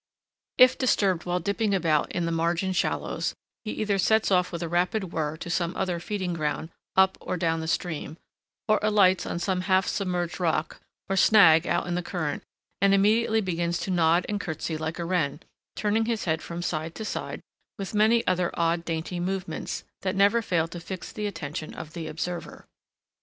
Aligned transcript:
[Illustration: 0.57 0.57
WATER 0.57 0.71
OUZEL 0.71 0.79
DIVING 0.79 0.79
AND 0.79 0.87
FEEDING.] 0.87 0.87
If 0.87 1.13
disturbed 1.13 1.25
while 1.27 1.39
dipping 1.39 1.75
about 1.75 2.11
in 2.13 2.25
the 2.25 2.31
margin 2.43 2.73
shallows, 2.73 3.35
he 3.63 3.71
either 3.73 3.97
sets 3.99 4.31
off 4.31 4.51
with 4.51 4.63
a 4.63 4.67
rapid 4.67 5.13
whir 5.13 5.37
to 5.37 5.49
some 5.51 5.75
other 5.75 5.99
feeding 5.99 6.33
ground 6.33 6.71
up 6.95 7.19
or 7.21 7.37
down 7.37 7.59
the 7.59 7.67
stream, 7.67 8.17
or 8.67 8.79
alights 8.81 9.27
on 9.27 9.37
some 9.37 9.61
half 9.61 9.85
submerged 9.87 10.39
rock 10.39 10.81
or 11.07 11.15
snag 11.15 11.67
out 11.67 11.85
in 11.85 11.93
the 11.93 12.01
current, 12.01 12.41
and 12.81 12.95
immediately 12.95 13.41
begins 13.41 13.77
to 13.81 13.91
nod 13.91 14.25
and 14.27 14.41
courtesy 14.41 14.75
like 14.75 14.97
a 14.97 15.05
wren, 15.05 15.39
turning 15.75 16.05
his 16.05 16.23
head 16.25 16.41
from 16.41 16.63
side 16.63 16.95
to 16.95 17.05
side 17.05 17.39
with 17.77 17.93
many 17.93 18.25
other 18.25 18.49
odd 18.55 18.83
dainty 18.83 19.19
movements 19.19 19.83
that 20.01 20.15
never 20.15 20.41
fail 20.41 20.67
to 20.67 20.79
fix 20.79 21.11
the 21.11 21.27
attention 21.27 21.75
of 21.75 21.93
the 21.93 22.07
observer. 22.07 22.65